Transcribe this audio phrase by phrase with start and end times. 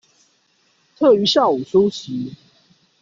[0.97, 2.33] 特於下午出席